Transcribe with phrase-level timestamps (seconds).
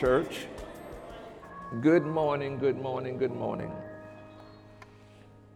[0.00, 0.46] Church.
[1.82, 3.70] Good morning, good morning, good morning.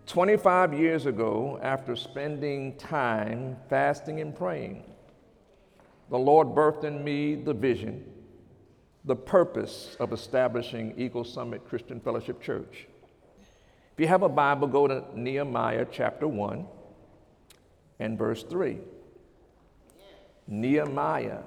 [0.07, 4.85] 25 years ago, after spending time fasting and praying,
[6.11, 8.05] the Lord birthed in me the vision,
[9.07, 12.87] the purpose of establishing Eagle Summit Christian Fellowship Church.
[13.95, 16.66] If you have a Bible, go to Nehemiah chapter 1
[17.99, 18.77] and verse 3.
[20.47, 21.38] Nehemiah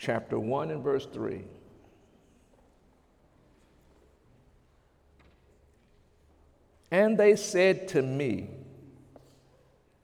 [0.00, 1.44] chapter 1 and verse 3.
[6.90, 8.48] And they said to me,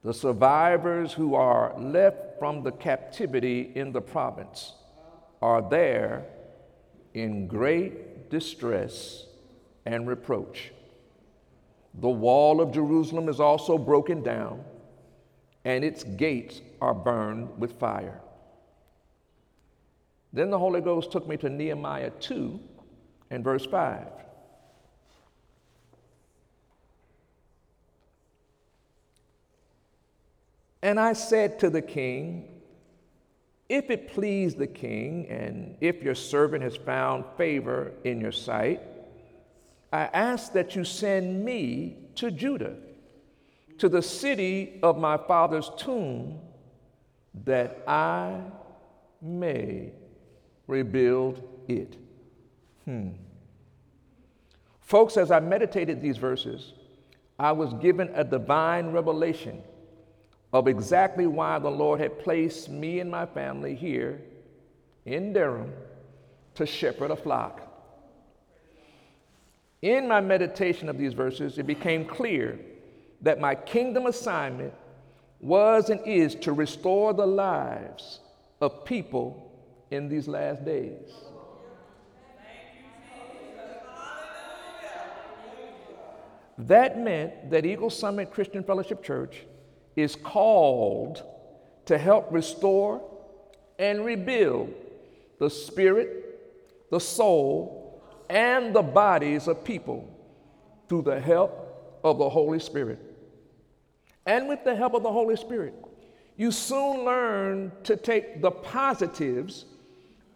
[0.04, 4.74] the survivors who are left from the captivity in the province
[5.40, 6.26] are there
[7.14, 9.24] in great distress
[9.86, 10.72] and reproach.
[11.94, 14.62] The wall of Jerusalem is also broken down,
[15.64, 18.20] and its gates are burned with fire.
[20.36, 22.60] Then the Holy Ghost took me to Nehemiah 2
[23.30, 24.06] and verse 5.
[30.82, 32.60] And I said to the king,
[33.70, 38.82] If it please the king, and if your servant has found favor in your sight,
[39.90, 42.76] I ask that you send me to Judah,
[43.78, 46.40] to the city of my father's tomb,
[47.46, 48.42] that I
[49.22, 49.92] may
[50.66, 51.96] rebuild it.
[52.84, 53.10] Hmm.
[54.80, 56.72] Folks, as I meditated these verses,
[57.38, 59.62] I was given a divine revelation
[60.52, 64.20] of exactly why the Lord had placed me and my family here
[65.04, 65.72] in Durham
[66.54, 67.62] to shepherd a flock.
[69.82, 72.58] In my meditation of these verses, it became clear
[73.20, 74.72] that my kingdom assignment
[75.40, 78.20] was and is to restore the lives
[78.60, 79.45] of people
[79.90, 81.12] in these last days.
[86.58, 89.44] That meant that Eagle Summit Christian Fellowship Church
[89.94, 91.22] is called
[91.84, 93.02] to help restore
[93.78, 94.72] and rebuild
[95.38, 96.40] the spirit,
[96.90, 100.08] the soul, and the bodies of people
[100.88, 102.98] through the help of the Holy Spirit.
[104.24, 105.74] And with the help of the Holy Spirit,
[106.36, 109.66] you soon learn to take the positives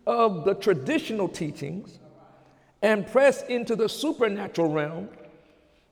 [0.07, 1.99] of the traditional teachings
[2.83, 5.09] and press into the supernatural realm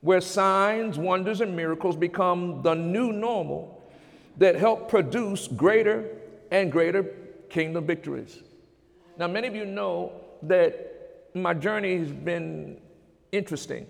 [0.01, 3.83] where signs, wonders, and miracles become the new normal
[4.37, 6.09] that help produce greater
[6.51, 7.03] and greater
[7.49, 8.41] kingdom victories.
[9.17, 12.79] Now, many of you know that my journey has been
[13.31, 13.85] interesting.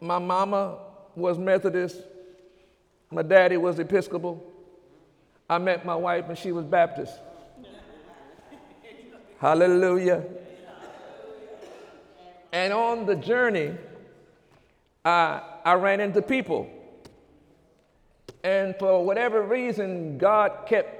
[0.00, 0.78] My mama
[1.14, 2.02] was Methodist,
[3.10, 4.44] my daddy was Episcopal.
[5.50, 7.14] I met my wife and she was Baptist.
[9.38, 10.24] Hallelujah.
[12.52, 13.74] And on the journey,
[15.04, 16.68] I, I ran into people.
[18.42, 20.98] And for whatever reason, God kept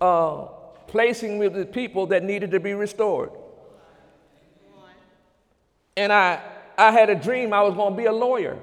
[0.00, 0.46] uh,
[0.86, 3.30] placing me with people that needed to be restored.
[5.96, 6.40] And I,
[6.78, 8.58] I had a dream I was going to be a lawyer.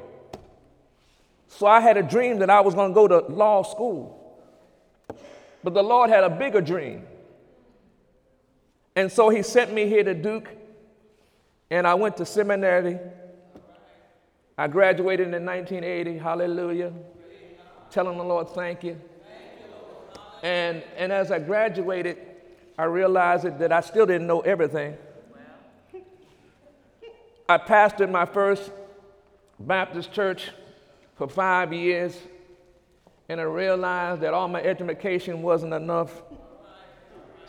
[1.48, 4.16] So I had a dream that I was going to go to law school.
[5.64, 7.06] But the Lord had a bigger dream.
[8.96, 10.50] And so he sent me here to Duke,
[11.70, 13.00] and I went to seminary.
[14.58, 16.94] I graduated in 1980, hallelujah,
[17.92, 19.00] telling the Lord thank you.
[20.44, 22.18] And, and as I graduated,
[22.78, 24.98] I realized that I still didn't know everything.
[27.48, 28.72] I pastored my first
[29.60, 30.52] Baptist church
[31.16, 32.18] for five years,
[33.28, 36.22] and I realized that all my education wasn't enough.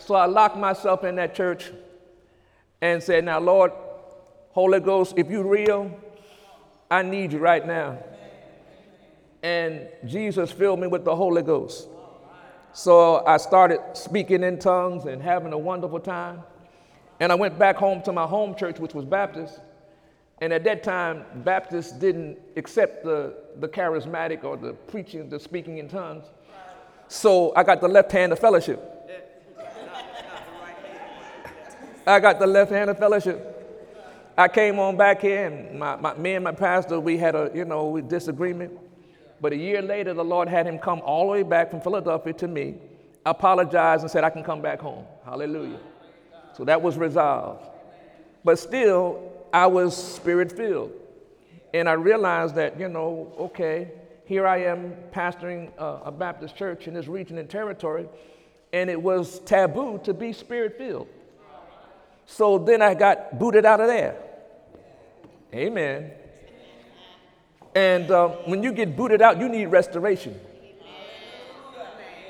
[0.01, 1.71] So I locked myself in that church
[2.81, 3.73] and said, Now, Lord,
[4.51, 5.95] Holy Ghost, if you're real,
[6.91, 7.99] I need you right now.
[9.43, 11.89] And Jesus filled me with the Holy Ghost.
[12.73, 16.43] So I started speaking in tongues and having a wonderful time.
[17.21, 19.61] And I went back home to my home church, which was Baptist.
[20.41, 25.79] And at that time, Baptists didn't accept the, the charismatic or the preaching, the speaking
[25.79, 26.25] in tongues.
[27.09, 29.00] So I got the left hand of fellowship.
[32.07, 33.47] I got the left hand of fellowship.
[34.37, 37.51] I came on back here, and my, my, me and my pastor, we had a
[37.55, 38.73] you know disagreement.
[39.41, 42.33] But a year later, the Lord had him come all the way back from Philadelphia
[42.35, 42.77] to me,
[43.25, 45.05] apologized, and said, I can come back home.
[45.25, 45.81] Hallelujah.
[46.57, 47.67] So that was resolved.
[48.45, 50.93] But still, I was spirit filled.
[51.73, 53.93] And I realized that, you know, okay,
[54.25, 58.09] here I am pastoring a, a Baptist church in this region and territory,
[58.73, 61.09] and it was taboo to be spirit filled.
[62.31, 64.17] So then I got booted out of there.
[65.53, 66.13] Amen.
[67.75, 70.39] And uh, when you get booted out, you need restoration.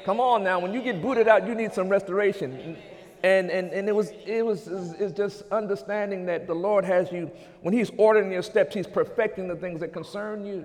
[0.07, 2.79] Come on now, when you get booted out, you need some restoration.
[3.23, 7.31] And, and, and it was, it was it's just understanding that the Lord has you,
[7.61, 10.65] when He's ordering your steps, He's perfecting the things that concern you.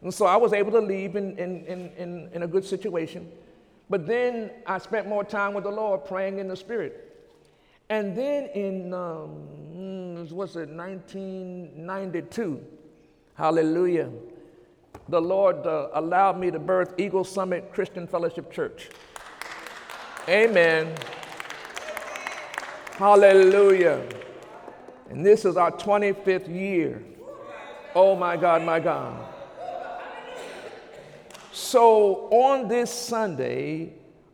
[0.00, 3.30] And so I was able to leave in, in, in, in, a good situation.
[3.90, 7.15] But then I spent more time with the Lord praying in the Spirit.
[7.88, 12.64] And then in, um, what's it, 1992,
[13.34, 14.10] hallelujah,
[15.08, 18.88] the Lord uh, allowed me to birth Eagle Summit Christian Fellowship Church.
[20.28, 20.92] Amen.
[22.94, 24.02] Hallelujah.
[25.08, 27.04] And this is our 25th year.
[27.94, 29.24] Oh my God, my God.
[31.52, 33.92] So on this Sunday,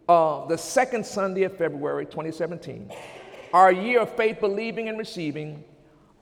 [0.08, 2.90] uh, the second Sunday of February 2017,
[3.52, 5.64] our year of faith, believing, and receiving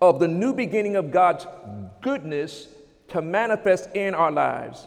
[0.00, 1.47] of the new beginning of God's
[2.00, 2.69] goodness
[3.09, 4.87] to manifest in our lives.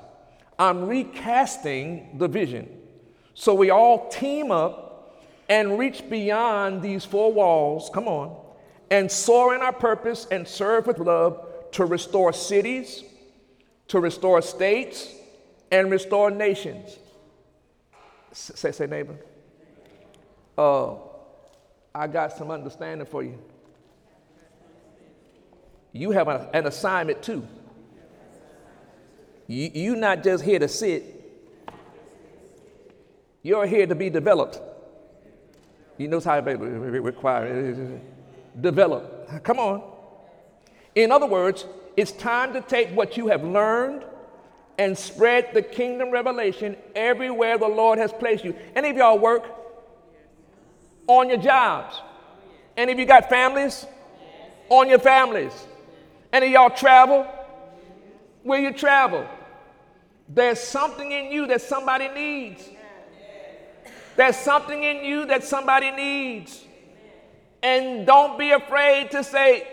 [0.57, 2.69] I'm recasting the vision
[3.33, 8.35] so we all team up and reach beyond these four walls, come on,
[8.91, 13.03] and soar in our purpose and serve with love to restore cities,
[13.87, 15.09] to restore states,
[15.71, 16.97] and restore nations.
[18.31, 19.15] Say, say, neighbor.
[20.57, 20.95] Uh,
[21.95, 23.37] I got some understanding for you.
[25.91, 27.47] You have a, an assignment too.
[29.47, 31.03] You, you're not just here to sit,
[33.43, 34.59] you're here to be developed.
[35.97, 37.99] You know how it requires
[38.59, 39.43] develop.
[39.43, 39.83] Come on.
[40.95, 41.65] In other words,
[41.95, 44.03] it's time to take what you have learned
[44.79, 48.55] and spread the kingdom revelation everywhere the Lord has placed you.
[48.75, 49.62] Any of y'all work?
[51.07, 51.95] On your jobs?
[52.75, 53.85] Any of you got families?
[54.69, 55.53] On your families?
[56.31, 57.27] Any y'all travel?
[58.43, 59.27] Where you travel?
[60.27, 62.67] There's something in you that somebody needs.
[64.15, 66.63] There's something in you that somebody needs.
[67.61, 69.67] And don't be afraid to say,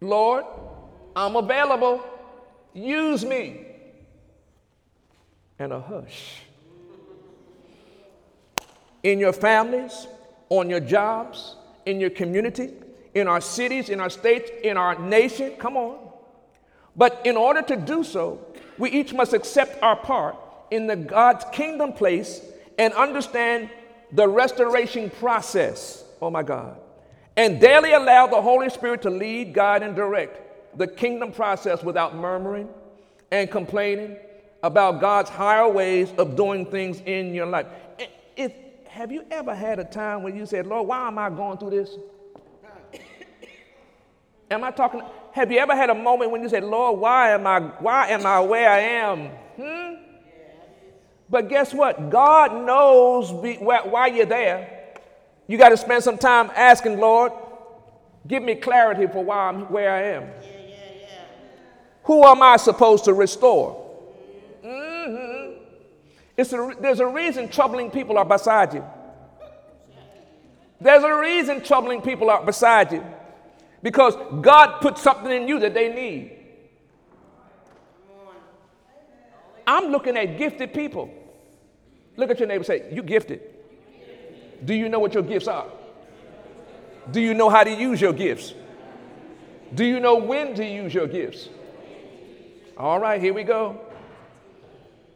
[0.00, 0.44] Lord,
[1.14, 2.02] I'm available.
[2.74, 3.66] Use me.
[5.58, 6.41] And a hush
[9.02, 10.06] in your families,
[10.48, 11.56] on your jobs,
[11.86, 12.72] in your community,
[13.14, 15.52] in our cities, in our states, in our nation.
[15.58, 15.98] Come on.
[16.96, 18.46] But in order to do so,
[18.78, 20.36] we each must accept our part
[20.70, 22.40] in the God's kingdom place
[22.78, 23.70] and understand
[24.12, 26.04] the restoration process.
[26.20, 26.78] Oh my God.
[27.36, 30.38] And daily allow the Holy Spirit to lead, guide, and direct
[30.78, 32.68] the kingdom process without murmuring
[33.30, 34.16] and complaining
[34.62, 37.66] about God's higher ways of doing things in your life.
[38.36, 41.56] It, have you ever had a time when you said, Lord, why am I going
[41.56, 41.96] through this?
[44.50, 45.00] am I talking?
[45.32, 48.26] Have you ever had a moment when you said, Lord, why am I, why am
[48.26, 49.28] I where I am?
[49.56, 49.94] Hmm?
[51.30, 52.10] But guess what?
[52.10, 54.92] God knows be, why, why you're there.
[55.46, 57.32] You got to spend some time asking, Lord,
[58.28, 60.24] give me clarity for why I'm where I am.
[60.24, 61.24] Yeah, yeah, yeah.
[62.04, 63.81] Who am I supposed to restore?
[66.36, 68.84] It's a, there's a reason troubling people are beside you.
[70.80, 73.04] There's a reason troubling people are beside you.
[73.82, 76.38] Because God put something in you that they need.
[79.66, 81.12] I'm looking at gifted people.
[82.16, 83.40] Look at your neighbor say, You gifted.
[84.64, 85.66] Do you know what your gifts are?
[87.10, 88.54] Do you know how to use your gifts?
[89.74, 91.48] Do you know when to use your gifts?
[92.76, 93.80] All right, here we go.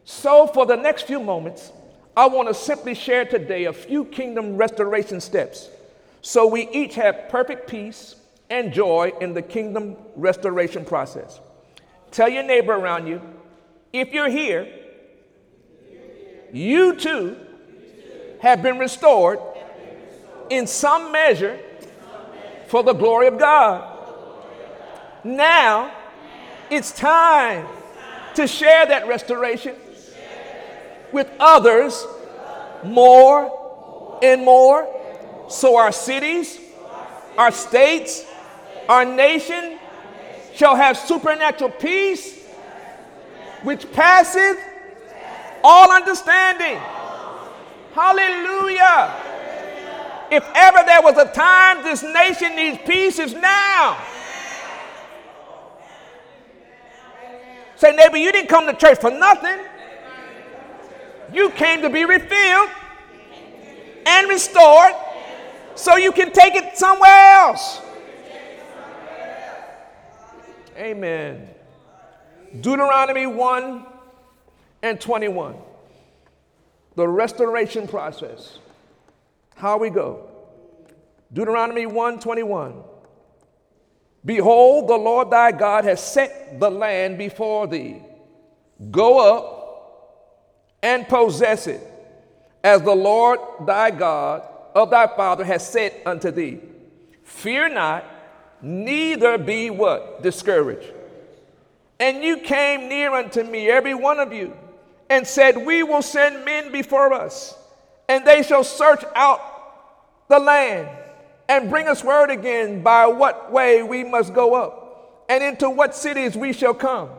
[0.09, 1.73] So, for the next few moments,
[2.15, 5.69] I want to simply share today a few kingdom restoration steps
[6.21, 8.15] so we each have perfect peace
[8.49, 11.41] and joy in the kingdom restoration process.
[12.09, 13.21] Tell your neighbor around you
[13.91, 14.69] if you're here,
[16.53, 17.35] you too
[18.39, 19.39] have been restored
[20.49, 21.59] in some measure
[22.67, 23.99] for the glory of God.
[25.25, 25.93] Now
[26.69, 27.67] it's time
[28.35, 29.75] to share that restoration
[31.11, 32.05] with others
[32.83, 34.87] more and more.
[35.49, 36.59] So our cities,
[37.37, 38.25] our states,
[38.89, 39.79] our nation
[40.53, 42.37] shall have supernatural peace
[43.63, 44.57] which passeth
[45.63, 46.79] all understanding.
[47.93, 49.13] Hallelujah.
[50.29, 53.97] If ever there was a time this nation needs peace, it's now.
[57.77, 59.59] Say, neighbor, you didn't come to church for nothing.
[61.33, 62.69] You came to be refilled
[64.05, 64.93] and restored
[65.75, 67.81] so you can take it somewhere else.
[70.77, 71.49] Amen.
[72.61, 73.85] Deuteronomy 1
[74.83, 75.55] and 21.
[76.95, 78.59] The restoration process.
[79.55, 80.29] How we go.
[81.33, 82.83] Deuteronomy 1 21.
[84.25, 88.01] Behold, the Lord thy God has set the land before thee.
[88.91, 89.56] Go up
[90.81, 91.81] and possess it,
[92.63, 94.43] as the Lord thy God
[94.75, 96.59] of thy father has said unto thee.
[97.23, 98.05] Fear not,
[98.61, 100.21] neither be what?
[100.21, 100.93] Discouraged.
[101.99, 104.55] And you came near unto me, every one of you,
[105.09, 107.57] and said, We will send men before us,
[108.07, 109.41] and they shall search out
[110.27, 110.89] the land
[111.49, 115.95] and bring us word again by what way we must go up, and into what
[115.95, 117.09] cities we shall come.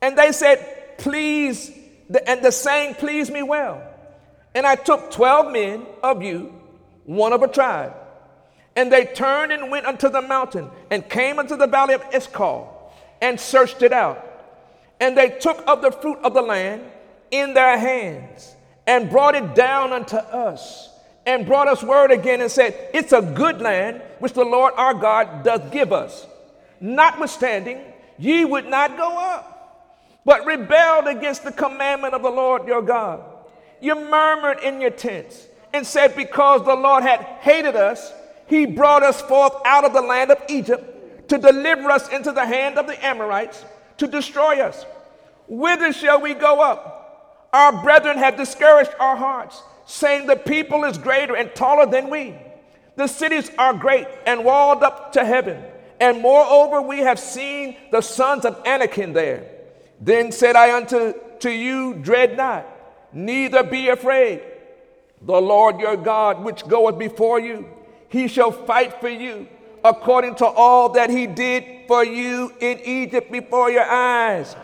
[0.00, 1.70] And they said, Please,
[2.26, 3.82] and the saying pleased me well.
[4.54, 6.54] And I took twelve men of you,
[7.04, 7.94] one of a tribe.
[8.76, 12.92] And they turned and went unto the mountain, and came unto the valley of Eshcol,
[13.20, 14.24] and searched it out.
[15.00, 16.82] And they took of the fruit of the land
[17.30, 18.54] in their hands,
[18.86, 20.88] and brought it down unto us
[21.28, 24.94] and brought us word again and said, It's a good land which the Lord our
[24.94, 26.26] God doth give us.
[26.80, 27.80] Notwithstanding,
[28.18, 29.57] ye would not go up,
[30.24, 33.22] but rebelled against the commandment of the Lord your God.
[33.80, 38.12] You murmured in your tents and said, Because the Lord had hated us,
[38.46, 42.46] he brought us forth out of the land of Egypt to deliver us into the
[42.46, 43.64] hand of the Amorites
[43.98, 44.84] to destroy us.
[45.46, 47.48] Whither shall we go up?
[47.52, 52.34] Our brethren have discouraged our hearts saying the people is greater and taller than we.
[52.96, 55.62] The cities are great and walled up to heaven.
[56.00, 59.46] And moreover, we have seen the sons of Anakim there.
[60.00, 62.66] Then said I unto to you, Dread not,
[63.12, 64.42] neither be afraid.
[65.22, 67.68] The Lord your God, which goeth before you,
[68.08, 69.48] he shall fight for you
[69.84, 74.54] according to all that he did for you in Egypt before your eyes.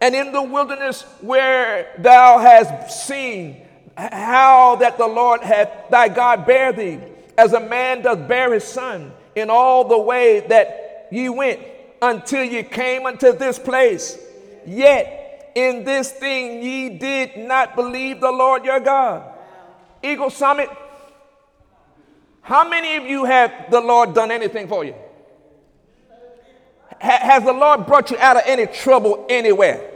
[0.00, 3.62] And in the wilderness where thou hast seen
[3.96, 7.00] how that the Lord hath thy God bear thee,
[7.38, 11.60] as a man doth bear his son, in all the way that ye went
[12.02, 14.18] until ye came unto this place.
[14.66, 19.22] Yet in this thing ye did not believe the Lord your God.
[20.02, 20.68] Eagle Summit,
[22.42, 24.94] how many of you have the Lord done anything for you?
[27.00, 29.90] Ha- has the Lord brought you out of any trouble anywhere?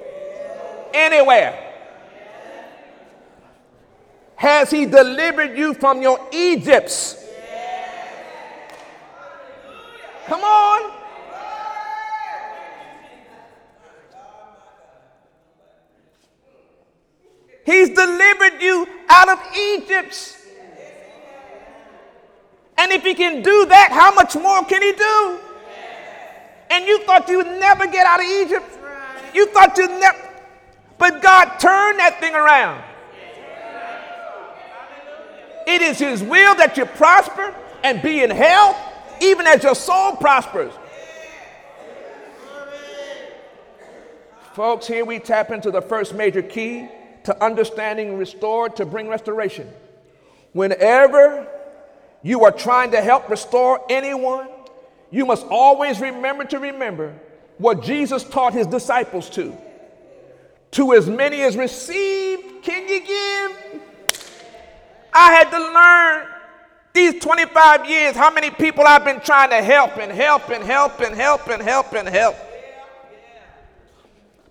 [0.92, 1.66] Anywhere.
[4.36, 7.22] Has he delivered you from your Egypts?
[10.26, 10.99] Come on.
[17.64, 20.36] He's delivered you out of Egypt.
[22.78, 25.38] And if he can do that, how much more can he do?
[26.70, 28.78] And you thought you would never get out of Egypt.
[29.34, 30.18] You thought you'd never.
[30.96, 32.82] But God turned that thing around.
[35.66, 38.76] It is His will that you prosper and be in health,
[39.20, 40.72] even as your soul prospers.
[44.54, 46.88] Folks, here we tap into the first major key
[47.24, 49.68] to understanding restored to bring restoration.
[50.52, 51.46] Whenever
[52.22, 54.48] you are trying to help restore anyone,
[55.10, 57.14] you must always remember to remember
[57.58, 59.56] what Jesus taught his disciples to.
[60.72, 63.82] To as many as received, can you give?
[65.12, 66.28] I had to learn
[66.92, 71.00] these 25 years how many people I've been trying to help and help and help
[71.00, 72.36] and help and help and help.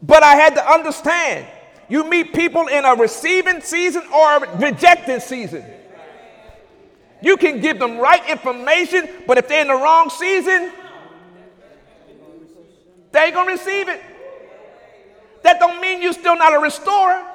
[0.02, 1.48] But I had to understand
[1.90, 5.66] you meet people in a receiving season or a rejecting season.
[7.22, 10.72] You can give them right information, but if they're in the wrong season,
[13.12, 14.02] they ain't gonna receive it.
[15.44, 17.26] That don't mean you're still not a restorer.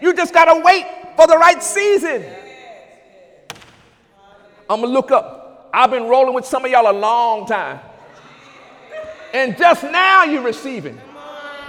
[0.00, 0.86] You just gotta wait
[1.16, 2.24] for the right season.
[4.70, 5.70] I'm gonna look up.
[5.74, 7.80] I've been rolling with some of y'all a long time.
[9.34, 10.98] And just now you're receiving.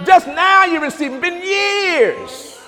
[0.04, 1.20] Just now you're receiving.
[1.20, 2.58] Been years.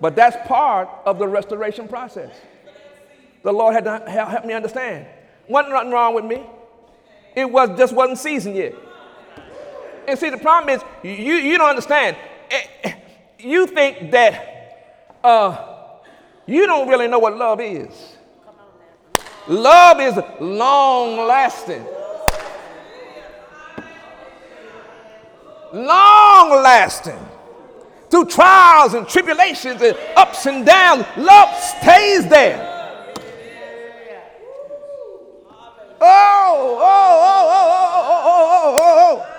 [0.00, 2.34] But that's part of the restoration process.
[3.42, 5.06] The Lord had to help me understand.
[5.48, 6.42] Wasn't nothing wrong with me.
[7.34, 8.74] It was just wasn't seasoned yet.
[10.06, 12.16] And see, the problem is you, you don't understand.
[12.50, 12.94] Eh, eh,
[13.38, 16.00] you think that uh,
[16.46, 18.16] you don't really know what love is.
[19.46, 21.84] Love is long lasting.
[25.72, 27.18] Long lasting.
[28.10, 32.76] Through trials and tribulations and ups and downs, love stays there.
[36.00, 39.34] Oh, oh, oh, oh, oh, oh, oh, oh.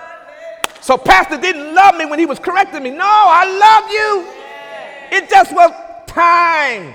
[0.82, 2.92] So, Pastor didn't love me when he was correcting me.
[2.92, 5.18] No, I love you.
[5.18, 5.72] It just was
[6.08, 6.94] time.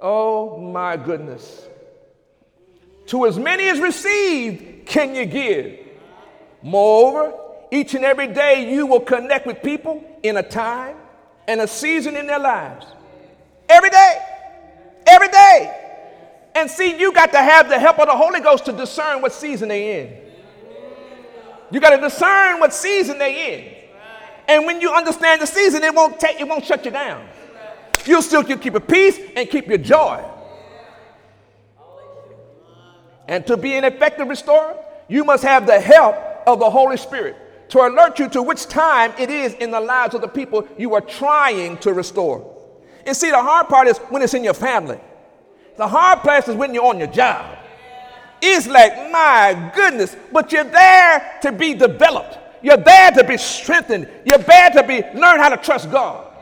[0.00, 1.66] Oh, my goodness.
[3.06, 5.78] To as many as received, can you give?
[6.62, 7.34] Moreover,
[7.70, 10.96] each and every day you will connect with people in a time
[11.46, 12.86] and a season in their lives.
[13.68, 14.18] Every day.
[15.06, 15.82] Every day.
[16.56, 19.32] And see, you got to have the help of the Holy Ghost to discern what
[19.32, 20.16] season they're in.
[21.70, 23.72] You got to discern what season they're in.
[24.48, 27.26] And when you understand the season, it won't take, it won't shut you down.
[28.04, 30.24] You'll still keep a peace and keep your joy.
[33.28, 34.76] And to be an effective restorer,
[35.08, 36.16] you must have the help
[36.46, 37.36] of the Holy Spirit
[37.70, 40.94] to alert you to which time it is in the lives of the people you
[40.94, 42.54] are trying to restore.
[43.04, 45.00] And see, the hard part is when it's in your family.
[45.76, 47.58] The hard part is when you're on your job.
[48.40, 52.38] It's like, my goodness, but you're there to be developed.
[52.62, 54.08] You're there to be strengthened.
[54.24, 56.32] You're there to be learn how to trust God.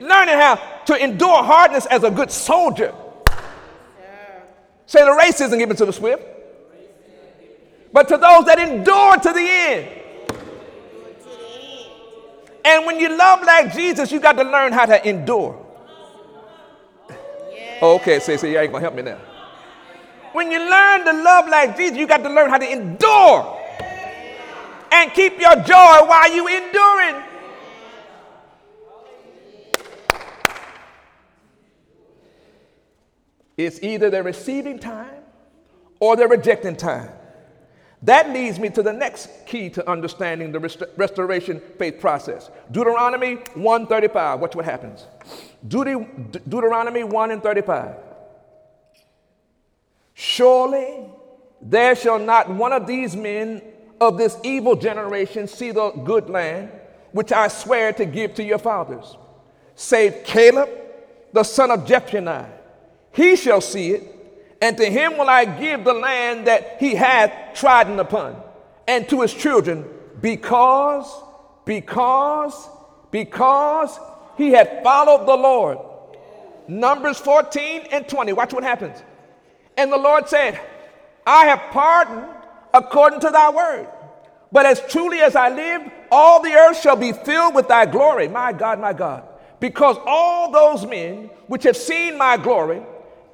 [0.00, 2.94] Learning how to endure hardness as a good soldier.
[4.92, 6.22] Say the race isn't given to the swift,
[7.94, 9.88] but to those that endure to the end.
[12.62, 15.56] And when you love like Jesus, you got to learn how to endure.
[17.80, 19.16] Oh, okay, say, say, you ain't gonna help me now.
[20.34, 23.60] When you learn to love like Jesus, you got to learn how to endure
[24.92, 27.31] and keep your joy while you enduring.
[33.56, 35.22] It's either the receiving time
[36.00, 37.10] or the rejecting time.
[38.02, 42.50] That leads me to the next key to understanding the rest- restoration faith process.
[42.72, 44.40] Deuteronomy 135.
[44.40, 45.06] Watch what happens.
[45.68, 47.94] Deut- Deuteronomy 1 and 35.
[50.14, 51.06] Surely
[51.60, 53.62] there shall not one of these men
[54.00, 56.70] of this evil generation see the good land
[57.12, 59.16] which I swear to give to your fathers,
[59.76, 60.68] save Caleb,
[61.32, 62.48] the son of Jephunneh.
[63.12, 67.54] He shall see it, and to him will I give the land that he hath
[67.54, 68.40] trodden upon,
[68.88, 69.84] and to his children,
[70.20, 71.12] because,
[71.64, 72.68] because,
[73.10, 73.98] because
[74.36, 75.78] he had followed the Lord.
[76.68, 78.32] Numbers 14 and 20.
[78.32, 79.02] Watch what happens.
[79.76, 80.60] And the Lord said,
[81.26, 82.26] I have pardoned
[82.72, 83.88] according to thy word.
[84.50, 88.28] But as truly as I live, all the earth shall be filled with thy glory.
[88.28, 89.24] My God, my God.
[89.60, 92.82] Because all those men which have seen my glory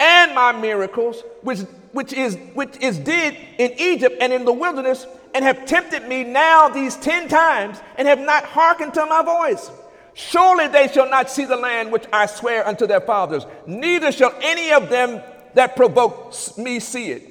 [0.00, 1.60] and my miracles, which,
[1.92, 6.24] which, is, which is did in Egypt and in the wilderness, and have tempted me
[6.24, 9.70] now these ten times, and have not hearkened to my voice.
[10.14, 14.34] Surely they shall not see the land which I swear unto their fathers, neither shall
[14.40, 15.22] any of them
[15.54, 17.22] that provoke me see it.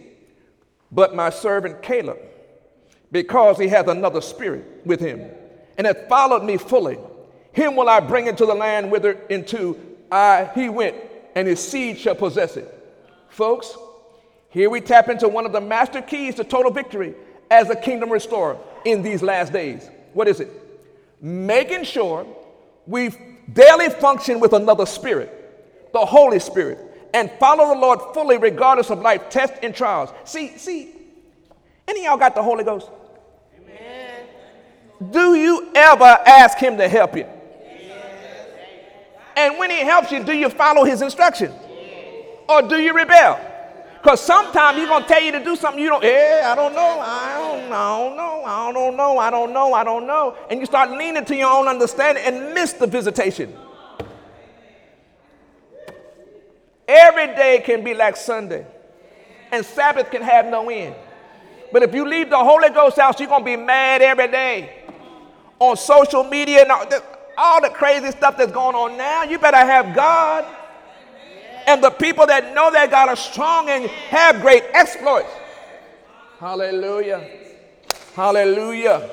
[0.92, 2.18] But my servant Caleb,
[3.12, 5.30] because he hath another spirit with him,
[5.78, 6.98] and hath followed me fully,
[7.52, 9.78] him will I bring into the land whither into
[10.12, 10.96] I he went,
[11.38, 12.68] and his seed shall possess it.
[13.30, 13.78] Folks,
[14.50, 17.14] here we tap into one of the master keys to total victory
[17.52, 19.88] as a kingdom restorer in these last days.
[20.14, 20.50] What is it?
[21.22, 22.26] Making sure
[22.88, 23.12] we
[23.54, 26.80] daily function with another spirit, the Holy Spirit,
[27.14, 30.10] and follow the Lord fully regardless of life tests and trials.
[30.24, 30.92] See, see,
[31.88, 32.90] any of y'all got the Holy Ghost?
[33.62, 34.24] Amen.
[35.12, 37.28] Do you ever ask him to help you?
[39.38, 41.54] And when he helps you, do you follow his instruction?
[42.50, 43.40] Or do you rebel?
[44.02, 46.74] Because sometimes he's going to tell you to do something you don't, yeah, I don't
[46.74, 50.36] know, I don't, I don't know, I don't know, I don't know, I don't know.
[50.50, 53.54] And you start leaning to your own understanding and miss the visitation.
[56.88, 58.66] Every day can be like Sunday,
[59.52, 60.96] and Sabbath can have no end.
[61.72, 64.84] But if you leave the Holy Ghost house, you're going to be mad every day
[65.60, 66.86] on social media and all,
[67.38, 69.24] all the crazy stuff that's going on now.
[69.24, 70.46] You better have God.
[71.68, 75.30] And the people that know that God are strong and have great exploits.
[76.40, 77.30] Hallelujah.
[78.16, 79.10] Hallelujah.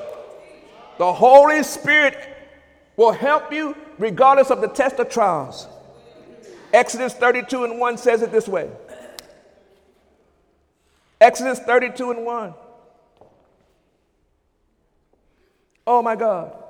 [0.97, 2.17] The Holy Spirit
[2.95, 5.67] will help you regardless of the test of trials.
[6.73, 8.69] Exodus 32 and 1 says it this way
[11.21, 12.53] Exodus 32 and 1.
[15.87, 16.64] Oh my God.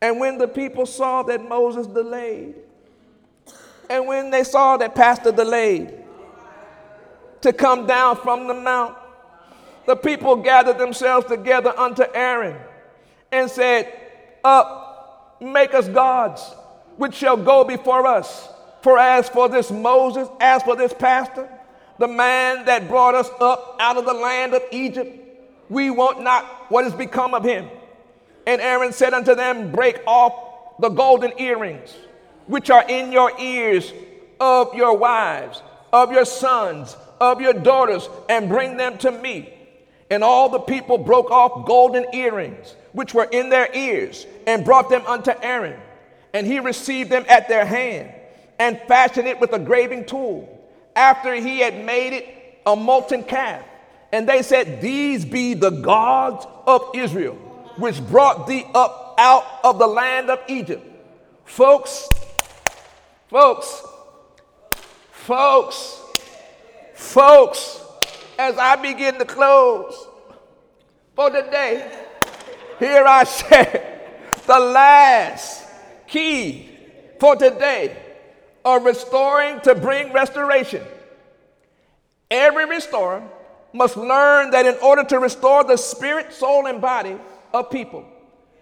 [0.00, 2.54] And when the people saw that Moses delayed,
[3.90, 5.92] and when they saw that Pastor delayed,
[7.42, 8.96] to come down from the mount.
[9.86, 12.56] The people gathered themselves together unto Aaron
[13.32, 13.92] and said,
[14.44, 16.42] Up, make us gods,
[16.96, 18.48] which shall go before us.
[18.82, 21.48] For as for this Moses, as for this pastor,
[21.98, 25.16] the man that brought us up out of the land of Egypt,
[25.68, 27.68] we want not what has become of him.
[28.48, 31.94] And Aaron said unto them, Break off the golden earrings
[32.46, 33.92] which are in your ears
[34.40, 35.60] of your wives,
[35.92, 39.52] of your sons, of your daughters, and bring them to me.
[40.08, 44.88] And all the people broke off golden earrings which were in their ears and brought
[44.88, 45.78] them unto Aaron.
[46.32, 48.10] And he received them at their hand
[48.58, 50.48] and fashioned it with a graving tool
[50.96, 53.62] after he had made it a molten calf.
[54.10, 57.36] And they said, These be the gods of Israel,
[57.78, 60.84] which brought thee up out of the land of Egypt.
[61.44, 62.08] Folks,
[63.28, 63.82] folks,
[65.12, 66.02] folks,
[66.94, 67.82] folks,
[68.38, 70.06] as I begin to close
[71.14, 72.04] for the day,
[72.78, 74.00] here I say
[74.46, 75.66] the last
[76.06, 76.70] key
[77.18, 77.96] for today
[78.64, 80.84] of restoring to bring restoration.
[82.30, 83.22] Every restorer
[83.72, 87.16] must learn that in order to restore the spirit, soul, and body
[87.52, 88.04] of people,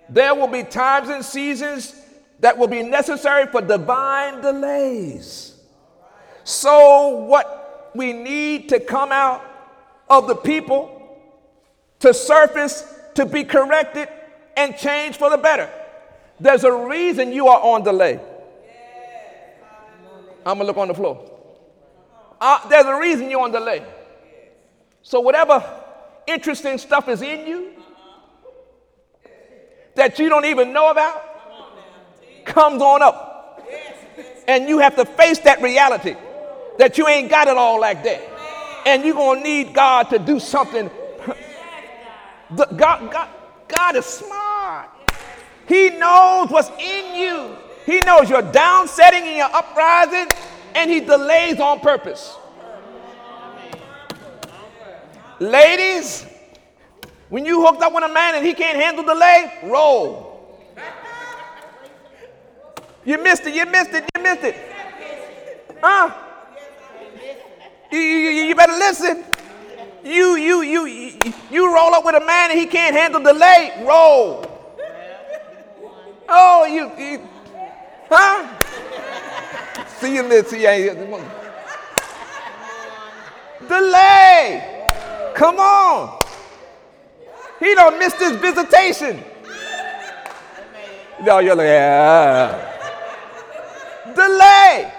[0.09, 1.94] there will be times and seasons
[2.40, 5.55] that will be necessary for divine delays.
[6.44, 9.44] So, what we need to come out
[10.09, 11.18] of the people
[12.01, 14.09] to surface, to be corrected,
[14.57, 15.68] and change for the better.
[16.38, 18.20] There's a reason you are on delay.
[20.44, 21.31] I'm gonna look on the floor.
[22.40, 23.85] Uh, there's a reason you're on delay.
[25.03, 25.64] So, whatever
[26.27, 27.72] interesting stuff is in you
[29.97, 31.23] that you don't even know about
[32.45, 33.61] comes on up.
[34.49, 36.15] And you have to face that reality
[36.79, 38.23] that you ain't got it all like that.
[38.87, 40.89] And you're going to need God to do something.
[42.55, 42.79] God,
[43.11, 43.29] God,
[43.67, 44.89] God is smart.
[45.67, 47.57] He knows what's in you.
[47.85, 50.29] He knows your downsetting and your uprising,
[50.75, 52.37] and He delays on purpose.
[55.41, 56.27] Ladies,
[57.29, 60.37] when you hooked up with a man and he can't handle delay, roll.
[63.05, 64.57] You missed it, you missed it, you missed it.
[65.81, 66.12] Huh?
[67.91, 69.25] You, you, you better listen.
[70.05, 71.19] You, you, you,
[71.51, 74.45] you roll up with a man and he can't handle delay, roll.
[76.29, 77.29] Oh, you, you
[78.09, 78.49] huh?
[79.99, 80.51] See you, Miss.
[83.69, 84.87] Delay.
[85.35, 86.26] Come on.
[87.59, 89.23] He don't miss this visitation.
[91.23, 92.73] No, you're like, yeah.
[94.14, 94.92] Delay.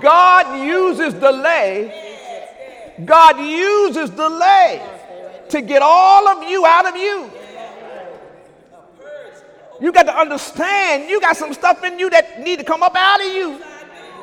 [0.00, 2.04] God uses delay.
[3.04, 4.82] God uses delay
[5.50, 7.30] to get all of you out of you.
[9.80, 12.96] You got to understand, you got some stuff in you that need to come up
[12.96, 13.62] out of you.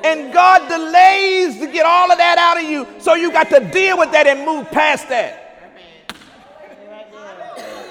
[0.04, 2.86] And God delays to get all of that out of you.
[3.00, 5.45] So you got to deal with that and move past that.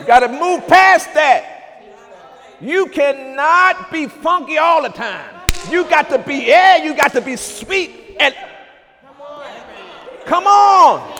[0.04, 1.80] You got to move past that.
[2.60, 5.34] You cannot be funky all the time.
[5.70, 8.34] You got to be, yeah, you got to be sweet and
[10.26, 11.10] come on.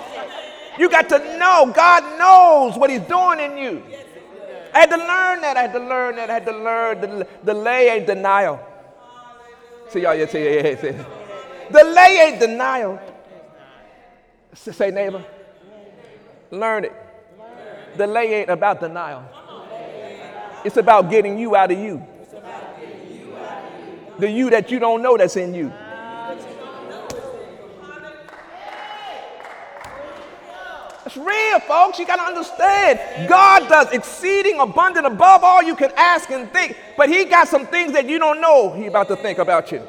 [0.79, 3.83] You got to know God knows what He's doing in you.
[4.75, 5.57] I had to learn that.
[5.57, 6.29] I had to learn that.
[6.29, 8.61] I had to learn the delay ain't denial.
[9.89, 11.07] See y'all, yeah, say, yeah, say.
[11.73, 13.01] Delay ain't denial.
[14.53, 15.25] Say, neighbor,
[16.51, 17.04] learn it.
[17.97, 19.25] Delay ain't about denial.
[20.65, 22.03] It's about getting you out of you.
[24.19, 25.73] The you that you don't know that's in you.
[31.07, 31.99] It's real, folks.
[31.99, 33.29] You got to understand.
[33.29, 37.67] God does exceeding abundant above all you can ask and think, but He got some
[37.67, 39.83] things that you don't know He about to think about you.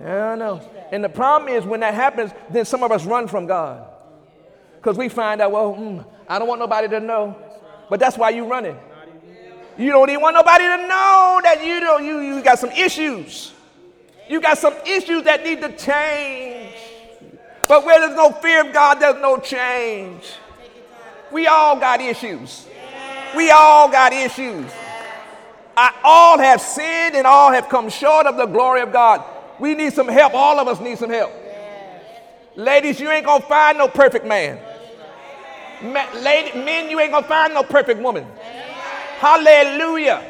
[0.00, 0.60] Yeah, I know.
[0.92, 3.88] And the problem is when that happens, then some of us run from God.
[4.76, 7.36] Because we find out, well, mm, I don't want nobody to know.
[7.90, 8.76] But that's why you're running.
[9.76, 13.52] You don't even want nobody to know that you, know, you, you got some issues.
[14.28, 16.74] You got some issues that need to change.
[17.68, 20.22] But where there's no fear of God, there's no change.
[21.32, 22.66] We all got issues.
[23.36, 24.70] We all got issues.
[25.76, 29.24] I, all have sinned and all have come short of the glory of God.
[29.58, 30.34] We need some help.
[30.34, 31.32] All of us need some help.
[32.54, 34.58] Ladies, you ain't gonna find no perfect man.
[35.82, 38.26] Ma- lady, men, you ain't gonna find no perfect woman.
[39.18, 40.22] Hallelujah.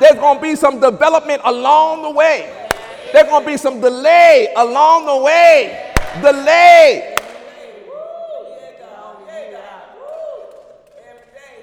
[0.00, 2.68] There's gonna be some development along the way.
[3.12, 5.92] There's gonna be some delay along the way.
[6.20, 7.16] Delay.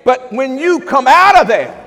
[0.03, 1.77] But when you come out of there,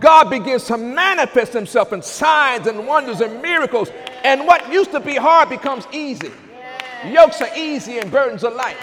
[0.00, 3.90] God begins to manifest himself in signs and wonders and miracles.
[4.24, 6.30] And what used to be hard becomes easy.
[7.06, 8.76] Yokes are easy and burdens are light.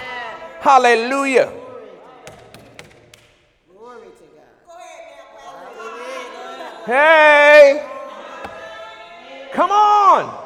[0.60, 1.50] Hallelujah.
[3.76, 4.44] Glory to God.
[6.86, 7.86] Hey,
[9.52, 10.38] come on.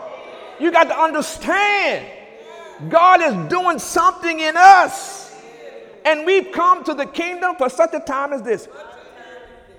[0.61, 2.07] You got to understand
[2.89, 5.35] God is doing something in us.
[6.05, 8.69] And we've come to the kingdom for such a time as this.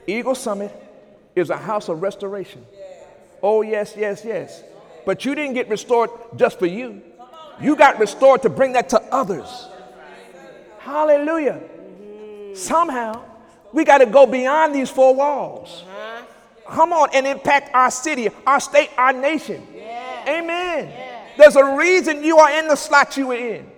[0.06, 0.74] Eagle Summit
[1.34, 2.65] is a house of restoration.
[3.41, 4.63] Oh, yes, yes, yes.
[5.06, 7.02] But you didn't get restored just for you,
[7.62, 9.69] you got restored to bring that to others.
[10.86, 11.62] Hallelujah.
[12.54, 13.26] Somehow,
[13.74, 15.84] we got to go beyond these four walls.
[15.88, 16.21] Uh-huh.
[16.67, 19.65] Come on and impact our city, our state, our nation.
[20.28, 20.93] Amen.
[21.38, 23.71] There's a reason you are in the slot you were in.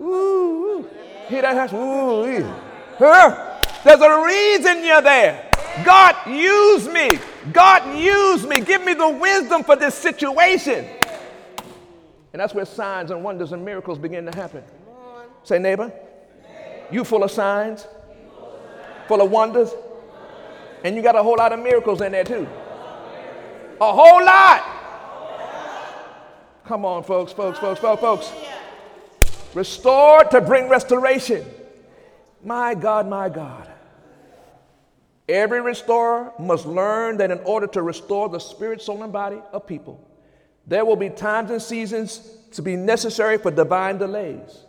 [0.00, 0.88] Ooh,
[1.28, 1.72] hear that?
[1.72, 2.42] Ooh,
[2.98, 3.60] huh?
[3.84, 5.50] There's a reason you're there.
[5.84, 7.10] God, use me.
[7.52, 8.60] God, use me.
[8.60, 10.84] Give me the wisdom for this situation.
[12.32, 14.64] And that's where signs and wonders and miracles begin to happen.
[15.46, 15.92] Say, neighbor,
[16.90, 17.86] you full of signs,
[19.06, 19.72] full of wonders,
[20.82, 22.48] and you got a whole lot of miracles in there too.
[23.80, 24.64] A whole lot.
[26.64, 28.32] Come on, folks, folks, folks, folks, folks.
[29.54, 31.46] Restored to bring restoration.
[32.42, 33.70] My God, my God.
[35.28, 39.64] Every restorer must learn that in order to restore the spirit, soul, and body of
[39.64, 40.04] people,
[40.66, 44.65] there will be times and seasons to be necessary for divine delays.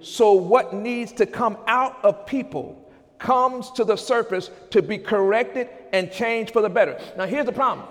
[0.00, 2.82] So, what needs to come out of people
[3.18, 7.00] comes to the surface to be corrected and changed for the better.
[7.16, 7.86] Now, here's the problem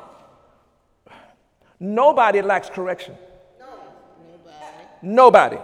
[1.80, 3.16] nobody lacks correction.
[5.02, 5.58] Nobody.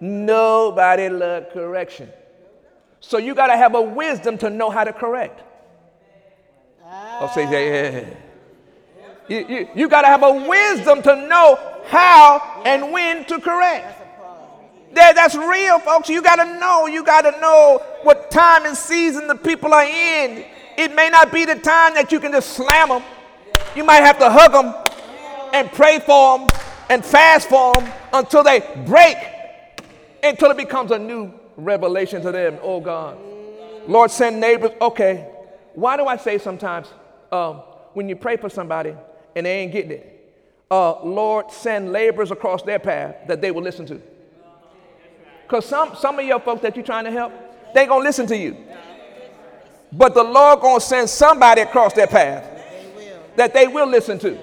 [0.00, 2.10] Nobody lacks correction.
[3.00, 5.42] So, you got to have a wisdom to know how to correct.
[6.84, 8.14] Oh, I'll say, yeah, yeah.
[9.28, 14.03] You, you, you got to have a wisdom to know how and when to correct.
[14.94, 16.08] That, that's real, folks.
[16.08, 16.86] You got to know.
[16.86, 20.44] You got to know what time and season the people are in.
[20.78, 23.02] It may not be the time that you can just slam them.
[23.74, 24.72] You might have to hug them
[25.52, 26.48] and pray for them
[26.90, 29.16] and fast for them until they break,
[30.22, 32.58] until it becomes a new revelation to them.
[32.62, 33.18] Oh, God.
[33.88, 34.70] Lord, send neighbors.
[34.80, 35.28] Okay.
[35.74, 36.86] Why do I say sometimes
[37.32, 37.56] um,
[37.94, 38.94] when you pray for somebody
[39.34, 40.10] and they ain't getting it,
[40.70, 44.00] uh, Lord, send laborers across their path that they will listen to?
[45.44, 47.32] Because some, some of your folks that you're trying to help,
[47.74, 48.56] they going to listen to you.
[49.92, 52.50] But the Lord going to send somebody across their path
[53.36, 54.38] that they will listen to.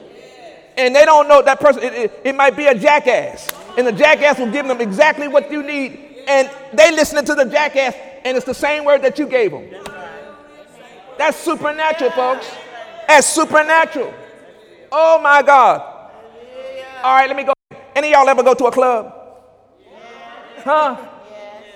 [0.77, 3.53] And they don't know that person, it, it, it might be a jackass.
[3.77, 6.23] And the jackass will give them exactly what you need.
[6.27, 9.65] And they listening to the jackass, and it's the same word that you gave them.
[11.17, 12.49] That's supernatural, folks.
[13.07, 14.13] That's supernatural.
[14.91, 15.81] Oh my God.
[17.03, 17.53] All right, let me go.
[17.95, 19.20] Any of y'all ever go to a club?
[20.63, 20.97] Huh?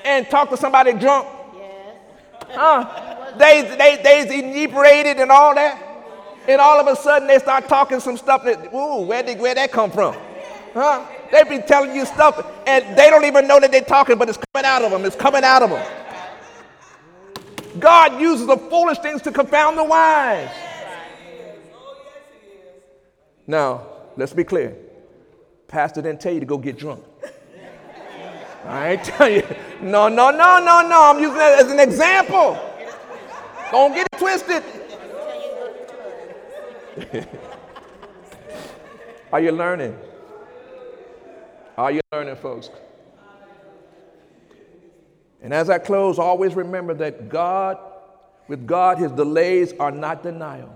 [0.04, 1.28] And talk to somebody drunk?
[2.50, 3.34] Huh?
[3.38, 5.82] They, they, they's inebriated and all that.
[6.48, 9.56] And all of a sudden they start talking some stuff that, ooh, where did where
[9.56, 10.16] that come from?
[10.74, 11.06] Huh?
[11.32, 14.38] They be telling you stuff and they don't even know that they're talking, but it's
[14.54, 15.06] coming out of them.
[15.06, 15.86] It's coming out of them.
[17.80, 20.50] God uses the foolish things to confound the wise.
[23.48, 24.76] Now, let's be clear.
[25.68, 27.04] Pastor didn't tell you to go get drunk.
[28.66, 29.44] I ain't tell you.
[29.82, 31.12] No, no, no, no, no.
[31.12, 32.58] I'm using that as an example.
[33.72, 34.64] Don't get it twisted.
[39.32, 39.98] Are you learning?
[41.78, 42.70] Are you learning, folks?
[45.42, 47.78] And as I close, always remember that God,
[48.48, 50.74] with God, his delays are not denial.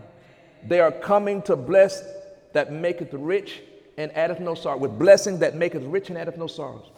[0.67, 2.03] They are coming to bless
[2.53, 3.61] that maketh rich
[3.97, 6.91] and addeth no sorrow, with blessing that maketh rich and addeth no sorrows.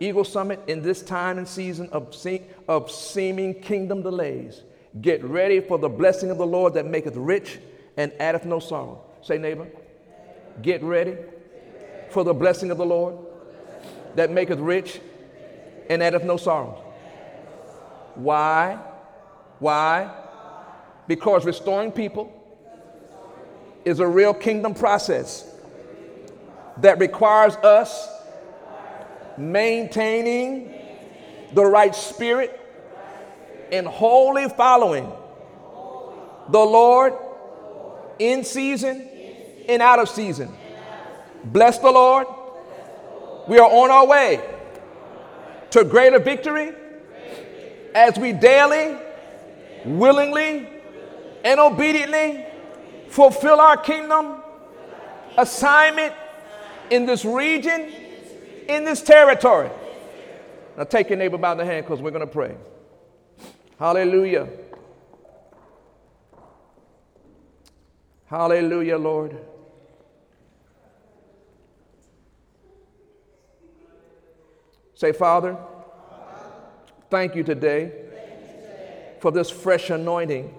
[0.00, 4.62] Eagle Summit, in this time and season of, se- of seeming kingdom delays,
[5.00, 7.58] get ready for the blessing of the Lord that maketh rich
[7.96, 9.00] and addeth no sorrow.
[9.22, 9.66] Say, neighbor,
[10.62, 11.16] get ready
[12.10, 13.16] for the blessing of the Lord
[14.14, 15.00] that maketh rich
[15.88, 16.82] and addeth no sorrow.
[18.14, 18.78] Why?
[19.58, 20.14] Why?
[21.06, 22.32] Because restoring people
[23.84, 25.50] is a real kingdom process
[26.78, 28.08] that requires us
[29.38, 30.74] maintaining
[31.52, 32.60] the right spirit
[33.72, 35.10] and wholly following
[36.48, 37.14] the Lord
[38.18, 39.08] in season
[39.68, 40.52] and out of season.
[41.44, 42.26] Bless the Lord
[43.46, 44.40] We are on our way
[45.70, 46.72] to greater victory
[47.94, 48.96] as we daily,
[49.84, 50.66] willingly,
[51.44, 52.44] and obediently
[53.08, 54.42] fulfill our kingdom
[55.36, 56.14] assignment
[56.90, 57.92] in this region,
[58.68, 59.70] in this territory.
[60.76, 62.56] Now take your neighbor by the hand because we're going to pray.
[63.78, 64.48] Hallelujah.
[68.26, 69.36] Hallelujah, Lord.
[74.94, 75.56] Say, Father,
[77.10, 77.92] thank you today
[79.20, 80.54] for this fresh anointing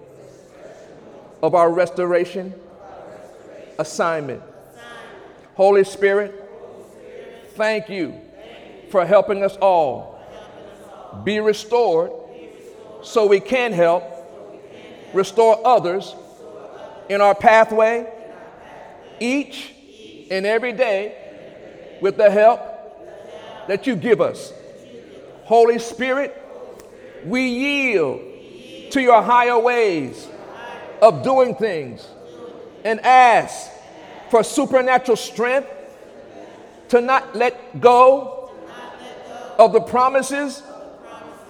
[1.42, 2.54] of our restoration
[3.78, 4.42] assignment.
[5.54, 6.45] Holy Spirit,
[7.56, 8.20] thank you
[8.90, 10.20] for helping us all
[11.24, 12.12] be restored
[13.02, 14.04] so we can help
[15.14, 16.14] restore others
[17.08, 18.06] in our pathway
[19.20, 19.72] each
[20.30, 21.16] and every day
[22.00, 22.60] with the help
[23.68, 24.52] that you give us.
[25.44, 26.36] Holy Spirit,
[27.24, 28.20] we yield
[28.90, 30.28] to your higher ways
[31.00, 32.06] of doing things
[32.84, 33.70] and ask
[34.30, 35.68] for supernatural strength
[36.88, 38.50] to not let go
[39.58, 40.62] of the promises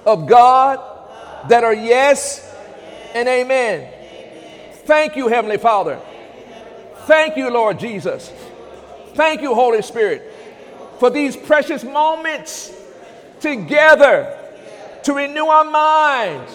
[0.04, 0.78] of God
[1.48, 2.54] that are yes
[3.14, 3.92] and amen.
[4.84, 6.00] Thank you, Heavenly Father.
[7.06, 8.32] Thank you, Lord Jesus.
[9.14, 10.32] Thank you, Holy Spirit,
[10.98, 12.72] for these precious moments
[13.40, 14.36] together
[15.02, 16.52] to renew our minds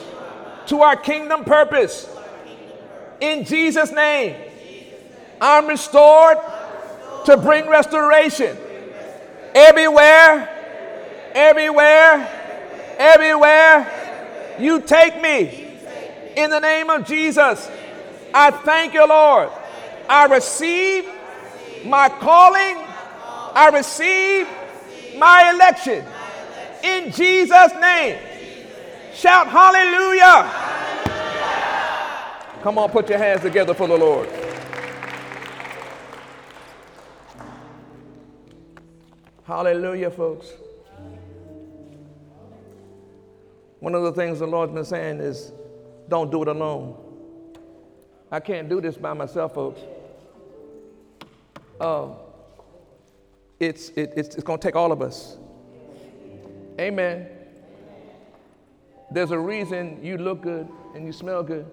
[0.68, 2.10] to our kingdom purpose.
[3.20, 4.36] In Jesus' name,
[5.40, 6.38] I'm restored
[7.26, 8.58] to bring restoration
[9.54, 10.50] everywhere,
[11.34, 14.56] everywhere, everywhere.
[14.60, 15.78] You take me
[16.36, 17.70] in the name of Jesus.
[18.34, 19.50] I thank you, Lord.
[20.08, 21.06] I receive
[21.86, 22.78] my calling,
[23.54, 24.48] I receive
[25.18, 26.06] my election
[26.84, 28.18] in Jesus' name.
[29.14, 30.50] Shout hallelujah.
[32.64, 34.30] Come on, put your hands together for the Lord.
[39.52, 40.48] Hallelujah, folks.
[43.82, 45.52] One of the things the Lord's been saying is
[46.08, 46.96] don't do it alone.
[48.32, 49.82] I can't do this by myself, folks.
[51.82, 52.14] Um,
[53.60, 55.36] it's, it, it's, it's going to take all of us.
[56.80, 57.28] Amen.
[59.12, 61.70] There's a reason you look good and you smell good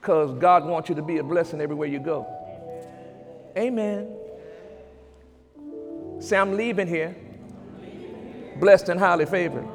[0.00, 2.28] because God wants you to be a blessing everywhere you go.
[3.56, 4.17] Amen.
[6.20, 7.14] Say, I'm leaving here
[8.58, 9.66] blessed and highly favored.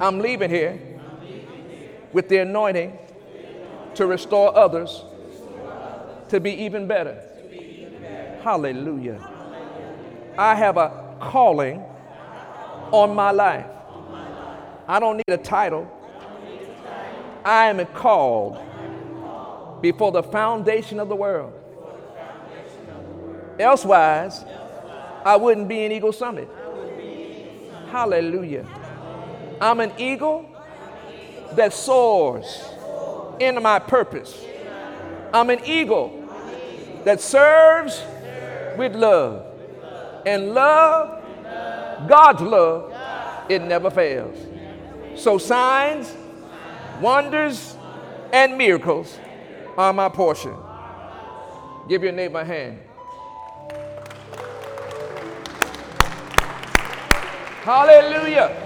[0.00, 0.78] I'm leaving here
[2.12, 2.96] with the anointing
[3.94, 5.04] to restore others
[6.28, 7.20] to be even better.
[8.42, 9.30] Hallelujah.
[10.36, 11.82] I have a calling
[12.90, 13.66] on my life.
[14.86, 15.90] I don't need a title.
[17.44, 18.60] I am called
[19.80, 21.52] before the foundation of the world.
[23.58, 24.44] Elsewise,
[25.24, 26.48] I wouldn't be in Eagle Summit.
[27.90, 28.66] Hallelujah.
[29.60, 30.50] I'm an eagle
[31.52, 32.64] that soars
[33.40, 34.44] into my purpose.
[35.32, 36.28] I'm an eagle
[37.04, 38.02] that serves
[38.76, 39.46] with love.
[40.26, 41.22] And love,
[42.08, 42.92] God's love,
[43.48, 44.36] it never fails.
[45.16, 46.12] So signs,
[47.00, 47.76] wonders,
[48.32, 49.18] and miracles
[49.76, 50.54] are my portion.
[51.88, 52.78] Give your neighbor a hand.
[57.64, 58.63] Hallelujah.